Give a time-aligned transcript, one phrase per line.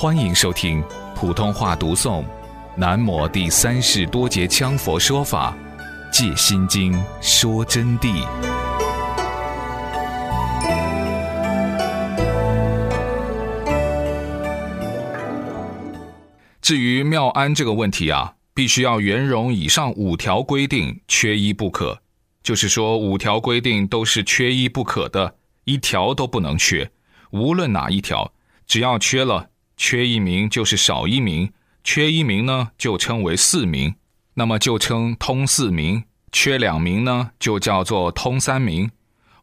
[0.00, 0.80] 欢迎收听
[1.12, 2.22] 普通话读诵
[2.76, 5.52] 《南摩第三世多杰羌佛说法·
[6.12, 8.24] 借心经说真谛》。
[16.62, 22.00] 至于妙安这个问题啊，必须要圆融以上五条规定，缺一不可。
[22.44, 26.88] 就是说，五条规定都是缺一不可的，一条都不能缺。
[27.32, 28.32] 无论哪一条，
[28.64, 31.50] 只要缺了，缺一名就是少一名，
[31.82, 33.94] 缺一名呢就称为四名，
[34.34, 38.90] 那么就称通四名；缺两名呢就叫做通三名。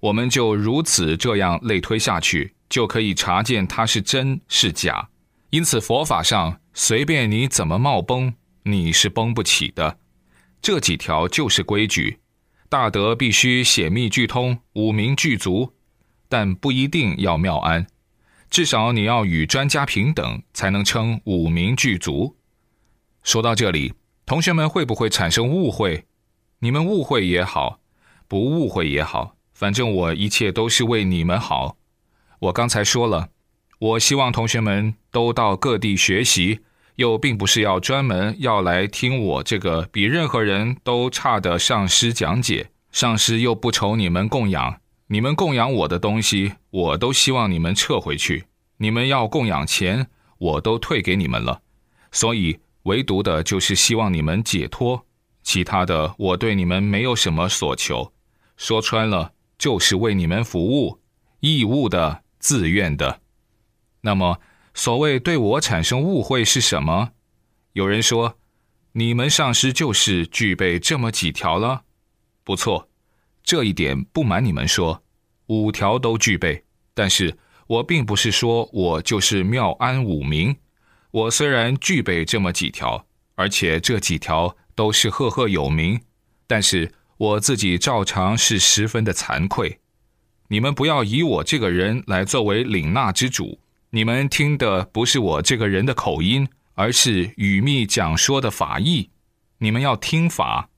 [0.00, 5.08] 我们就如此这样类推下去，就可以查见它是真是假。
[5.48, 6.60] 因此，佛法上。
[6.76, 9.96] 随便你怎么冒崩，你是崩不起的。
[10.60, 12.18] 这几条就是规矩，
[12.68, 15.72] 大德必须显密俱通，五名具足，
[16.28, 17.86] 但不一定要妙安，
[18.54, 22.36] 至少你要与专家平等，才能称五名具足。
[23.24, 23.94] 说到这里，
[24.26, 26.04] 同学们会不会产生误会？
[26.60, 27.80] 你们误会也好，
[28.28, 31.76] 不误会也好，反正我一切都是为你们好。
[32.38, 33.30] 我刚才说了。
[33.80, 36.60] 我希望同学们都到各地学习，
[36.94, 42.70] 又并不是要专门要来听我这个比任何人都差的上师讲解。
[42.92, 44.80] 上师又不愁你们供养，
[45.14, 48.46] 你们供养我的东西，我都希望你们撤回去。
[48.78, 51.62] 你们要供养钱，我都退给你们了。
[52.10, 55.06] 所以唯独的就是希望你们解脱，
[55.44, 58.12] 其他的我对你们没有什么所求。
[58.56, 60.98] 说穿了，就是为你们服务，
[61.38, 63.20] 义务的，自愿的。
[64.00, 64.40] 那么，
[64.74, 67.10] 所谓对我产生误会是什么？
[67.74, 68.36] 有人说，
[68.90, 71.82] 你们上师就是具备这么几条了。
[72.42, 72.88] 不错，
[73.44, 75.03] 这一点不瞒你们说，
[75.46, 76.64] 五条都具备。
[76.94, 80.56] 但是我并不是说我就是妙安五名。
[81.10, 86.00] 我虽然具备这么几条，而且这几条都是赫赫有名，
[86.46, 89.78] 但是我自己照常是十分的惭愧。
[90.48, 93.60] 你们不要以我这个人来作为领纳之主。
[93.90, 99.10] 你们听的不是我这个人的口音，而是语密讲说的法义。
[99.58, 100.68] 你们要听法。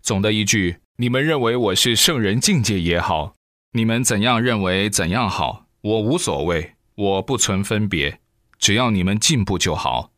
[0.00, 3.34] 总的一句，你们认为我是圣人境界也好，
[3.72, 8.20] 你们怎样认为怎样好，我无所谓，我不存分别，
[8.58, 10.10] 只要你们进步就好。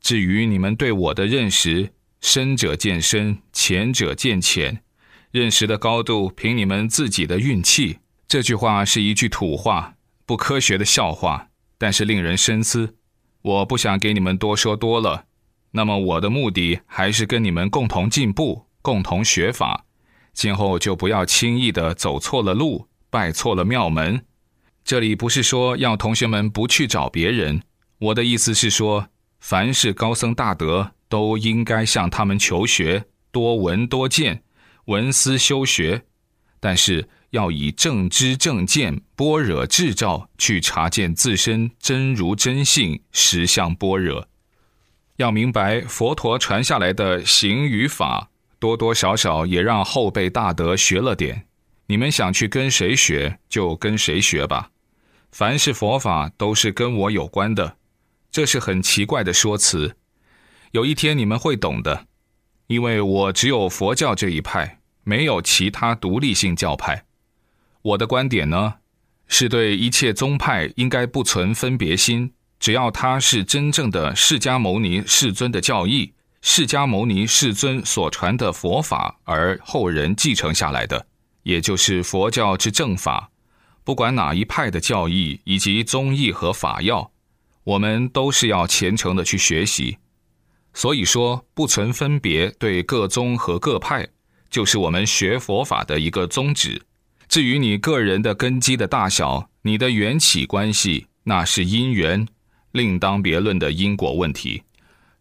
[0.00, 4.82] 至于你们对我的认识，深者见深，浅者见浅，
[5.30, 7.98] 认识的高度凭你们自己的运气。
[8.26, 9.94] 这句话是一句土话，
[10.26, 11.48] 不科学的笑话。
[11.78, 12.96] 但是令人深思，
[13.42, 15.26] 我不想给你们多说多了。
[15.72, 19.84] 那么我的目的还是跟你们共同进步，共同学法。
[20.32, 24.24] 今后就不要轻易的走错了路，拜错了庙门。
[24.84, 27.62] 这里不是说要同学们不去找别人，
[27.98, 29.08] 我的意思是说，
[29.40, 34.42] 凡是高僧大德都应该向他们求学，多闻多见，
[34.86, 36.04] 闻思修学。
[36.60, 37.08] 但是。
[37.32, 44.28] 要以正知正见般若智照去查见自身真如真性实相般若，
[45.16, 48.28] 要明白佛陀传下来的行与法，
[48.62, 51.48] 多多少少也让后辈大德学了点。
[51.86, 54.70] 你们想去跟谁学，就跟谁学吧。
[55.32, 57.76] 凡是佛法都是跟我有关的，
[58.30, 59.96] 这是很奇怪的说辞。
[60.70, 62.06] 有一天你们会懂的，
[62.68, 67.04] 因为我只有佛教这一派，没有其他独立性教派。
[67.82, 68.74] 我的观点呢，
[69.26, 76.12] 是对一切宗派应该不存分别心，只要他是真正的释迦牟尼世尊的教义，
[76.44, 81.06] 释迦牟尼世尊所传的佛法，而后人继承下来的，
[81.44, 83.30] 也就是佛教之正法。
[83.84, 87.12] 不管哪一派的教义以及宗义和法要，
[87.62, 89.96] 我们都是要虔诚的去学习。
[90.74, 94.08] 所以说，不存分别对各宗和各派，
[94.50, 96.82] 就是我们学佛法的一个宗旨。
[97.28, 102.26] 至于你个人的根基的大小，你的缘起关系，那是因缘，
[102.72, 104.64] 另当别论的因果问题。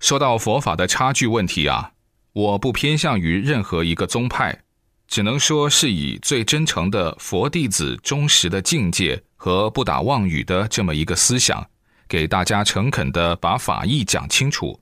[0.01, 1.91] 说到佛法的差距问题啊，
[2.33, 4.63] 我不偏向于任何一个宗派，
[5.07, 11.63] 只能说是以最真诚的佛弟子忠实的境界和不打妄语的这么一个思想，
[12.07, 14.81] 给大家诚恳的把法义讲清楚。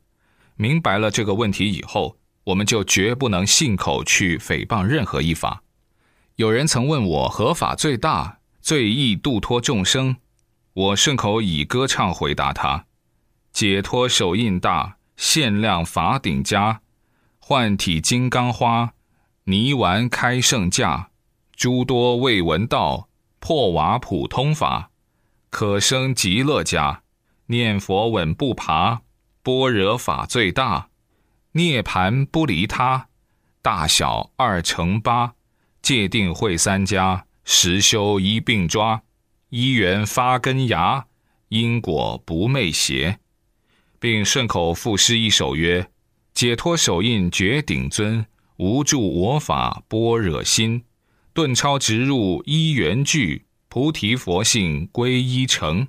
[0.55, 5.61] 明白了这个问题以后，我们就绝不能信口去诽谤任何一法。
[6.37, 10.15] 有人曾问我何法最大、最易度脱众生，
[10.71, 12.85] 我顺口以歌唱回答他：
[13.51, 16.79] 解脱手印大，限量法顶加，
[17.39, 18.93] 幻体金刚花，
[19.43, 21.09] 泥丸开圣价，
[21.57, 24.91] 诸多未闻道，破瓦普通法，
[25.49, 27.03] 可生极乐家，
[27.47, 29.01] 念佛稳步爬，
[29.43, 30.87] 般若法最大，
[31.51, 33.09] 涅盘不离他，
[33.61, 35.33] 大小二乘八，
[35.81, 39.01] 戒定慧三家，实修一并抓，
[39.49, 41.07] 一缘发根芽，
[41.49, 43.19] 因果不昧邪，
[43.99, 45.89] 并顺口赋诗一首曰：
[46.33, 48.25] 解脱手印绝顶尊，
[48.57, 50.83] 无助我法般若心，
[51.33, 55.87] 顿超直入一元具，菩提佛性归一成。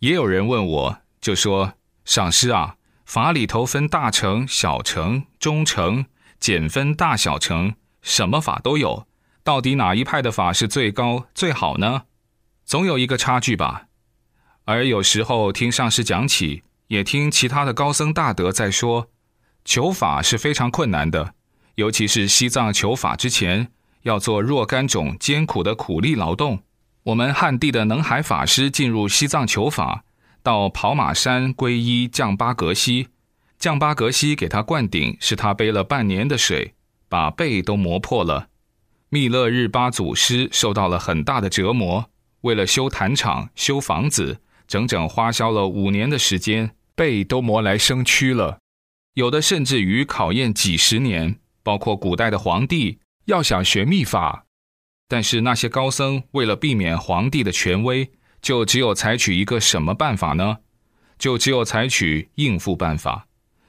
[0.00, 1.74] 也有人问我，就说
[2.04, 6.04] ：“上师啊，法里头分大乘、小乘、中乘，
[6.38, 9.06] 减分大小乘，什么法都有，
[9.42, 12.02] 到底哪一派的法是最高最好呢？
[12.64, 13.86] 总有一个差距吧。
[14.66, 19.08] 而有时候听上师讲起，也听其他的高僧大德在说，
[19.64, 21.34] 求法是非常困难的，
[21.76, 23.70] 尤其是西藏求法之前，
[24.02, 26.62] 要做若干种艰苦的苦力劳动。”
[27.04, 30.04] 我们汉地的能海法师进入西藏求法，
[30.42, 33.08] 到跑马山皈依降巴格西，
[33.58, 36.74] 降巴格西给他灌顶，是他背了半年的水，
[37.08, 38.48] 把背都磨破了。
[39.08, 42.10] 密勒日巴祖师受到了很大的折磨，
[42.42, 48.58] 为了修坛场、修房子，整整花销了五年的时间，背都磨来生蛆了。
[49.14, 54.46] 有的甚至于考验几十年，包括古代的皇帝要想学秘法。
[55.06, 58.10] 但是那些高僧为了避免皇帝的权威，
[58.42, 60.58] 就只有采取一个什么办法呢？
[61.20, 63.28] 就只有采取应付办法，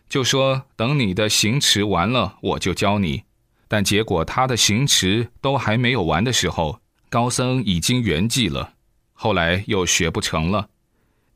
[0.09, 3.23] 就说等你的行持完了，我就教你。
[3.67, 8.73] 但结果他的行持都还没有完的时候，高僧已经圆寂了，
[9.13, 10.69] 后来又学不成了。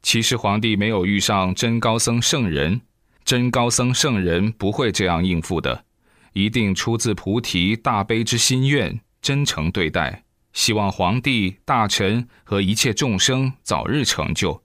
[0.04, 2.82] 其实皇帝没有遇上真高僧圣人，
[3.26, 5.86] 真高僧圣人不会这样应付的，
[6.34, 9.00] 一定出自菩提大悲之心愿。
[9.22, 14.62] 真诚对待，希望皇帝、大臣和一切众生早日成就。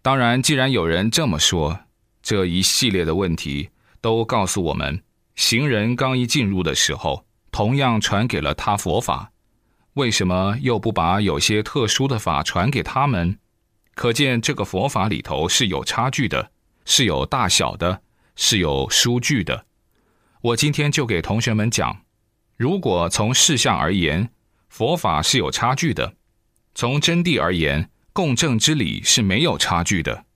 [0.00, 1.80] 当然，既然有人这么说，
[2.22, 3.70] 这一系列的问题
[4.00, 5.02] 都告诉我们：
[5.34, 9.32] 行人刚一进入的时候，同样传给了他佛法，
[9.94, 13.36] 为什么又不把有些特殊的法传给他们？
[13.98, 16.52] 可见这个佛法里头是有差距的，
[16.84, 18.00] 是有大小的，
[18.36, 19.66] 是有数据的。
[20.40, 22.04] 我今天就给同学们讲。
[22.56, 24.30] 如果从事相而言，
[24.68, 26.12] 佛法是有差距的；
[26.76, 30.26] 从真谛而言，共正之理是没有差距的。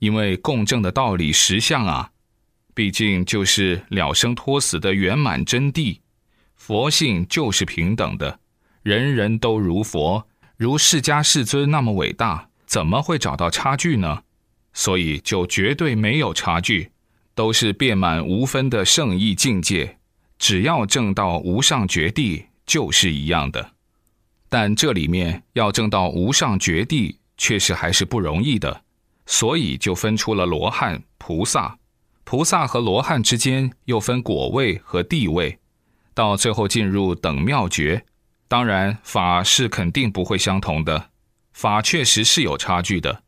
[0.00, 2.10] 因为共正的道理实相啊，
[2.74, 6.00] 毕竟就是了生脱死的圆满真谛。
[6.56, 8.40] 佛性就是平等的，
[8.82, 10.26] 人人都如佛，
[10.56, 14.22] 如释迦世尊那么伟大，怎么会找到差距呢？
[14.72, 16.90] 所以就绝对没有差距，
[17.34, 19.98] 都是遍满无分的圣意境界。
[20.38, 23.72] 只要证到无上绝地，就是一样的。
[24.48, 28.84] 但这里面要证到无上绝地，确实还是不容易的。
[29.26, 31.76] 所以就分出了罗汉、菩萨。
[32.24, 35.58] 菩萨和罗汉之间又分果位和地位，
[36.14, 38.06] 到最后进入等妙觉。
[38.48, 41.10] 当然，法是肯定不会相同的，
[41.62, 43.22] 法确实是有差距的。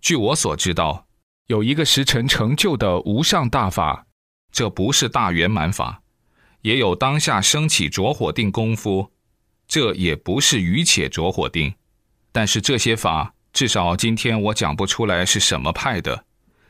[0.00, 1.08] 据我所知道，
[1.48, 4.06] 有一个时辰成就的无上大法，
[4.52, 6.00] 这不是大圆满法。
[6.62, 9.10] 也有当下升起着火定功夫，
[9.66, 11.74] 这也不是余且着火定，
[12.30, 16.24] 但是这些法至少今天我讲不出来是什么派的，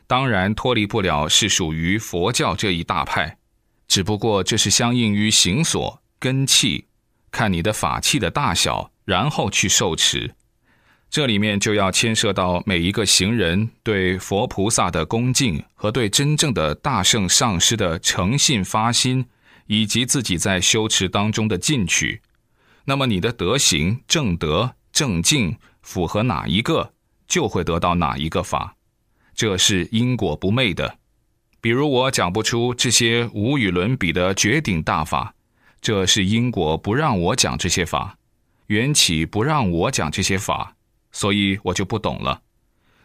[0.07, 3.37] 当然脱离不了是属于佛教这一大派，
[3.87, 6.87] 只不过这是相应于行所根器，
[7.29, 10.33] 看你的法器的大小，然后去受持，
[11.09, 19.25] 这里面就要牵涉到每一个行人对佛菩萨的恭敬和对真正的大圣上师的诚信发心。
[19.69, 22.21] 以及自己在修持当中的进取，
[22.85, 26.93] 那么你的德行、正德、正境符合哪一个，
[27.27, 28.77] 就会得到哪一个法，
[29.35, 30.99] 这是因果不昧的。
[31.59, 35.35] 比如我讲不出这些无与伦比的绝顶大法，
[35.81, 38.17] 这是因果不让我讲这些法，
[38.67, 40.76] 缘起不让我讲这些法，
[41.11, 42.41] 所以我就不懂了。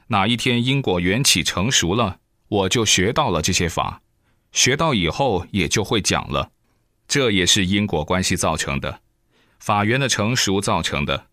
[0.08, 2.18] 哪一天因果缘起成熟了，
[2.48, 4.02] 我就学到了这些法。
[4.52, 6.50] 学到以后也就会讲了，
[7.08, 9.00] 这也是因果关系造成的，
[9.58, 11.28] 法缘的成熟造成的。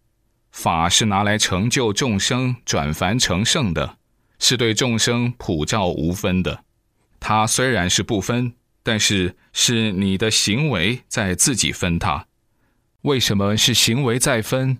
[0.51, 3.97] 法是拿来成就众生转凡成圣的，
[4.39, 6.63] 是对众生普照无分的。
[7.19, 12.25] 它虽然是不分，但是是你的行为在自己分它。
[13.01, 14.79] 为什么是行为在分？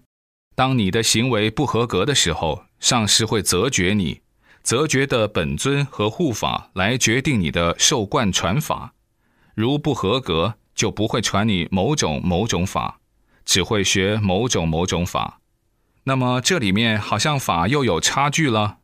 [0.60, 4.20] 当你的行为不合格的时候，上师会责绝你。
[4.62, 8.94] 责觉的本尊和护法来决定你的受贯传法，
[9.56, 13.00] 如不合格，就不会传你某种某种法，
[13.46, 15.40] 只会学某种某种法。
[16.04, 18.80] 那么这里面好像法又有差距了，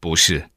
[0.00, 0.48] 不是？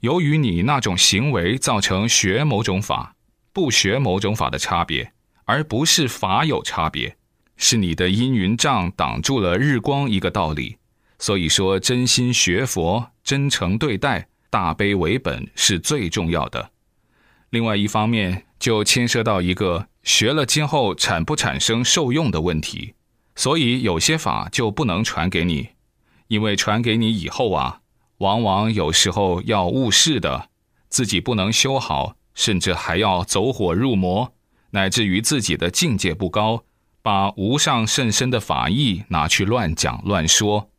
[0.00, 3.14] 由于你那种行为造成学某种法、
[3.52, 5.12] 不学某种法的差别，
[5.44, 7.17] 而不是法有差别，
[7.58, 10.78] 是你的阴云障挡住了日光一个道理。
[11.18, 16.70] 所以说，真心学佛、真诚对待、大悲为本是最重要的。
[17.50, 22.94] 另外一方面，就牵涉到一个学了今后产不产生受用的问题。
[23.34, 25.68] 所以有些法就不能传给你，
[26.28, 27.80] 因为传给你以后啊，
[28.18, 30.50] 往往有时候要误事的，
[30.88, 34.32] 自己不能修好，甚至还要走火入魔，
[34.70, 36.64] 乃至于自己的境界不高，
[37.02, 40.70] 把无上甚深的法义拿去乱讲乱说。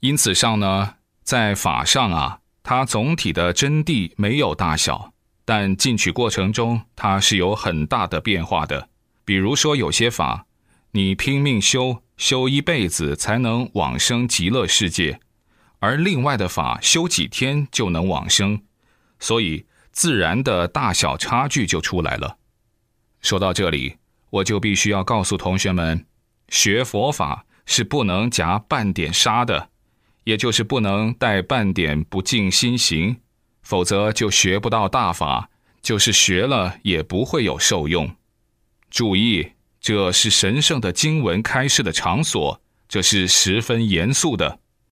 [0.00, 5.12] 因此上呢，在法上啊，它总体的真谛没有大小，
[5.44, 8.88] 但进取过程中它是有很大的变化的。
[9.24, 10.44] 比如说有些法。
[10.92, 15.20] 你拼命修修一辈子才能往生极乐世界，
[15.80, 18.62] 而另外的法修几天就能往生，
[19.20, 22.38] 所以自然的大小差距就出来了。
[23.20, 23.98] 说到这里，
[24.30, 26.04] 我就必须要告诉同学们，
[26.48, 29.68] 学佛法是不能夹半点沙的，
[30.24, 33.16] 也就是不能带半点不净心行，
[33.62, 38.10] 否则就学不到大法，就是学了也不会有受用。
[38.90, 39.52] 注意。
[39.80, 44.58] 这是神圣的经文开示的场所，这是十分严肃的。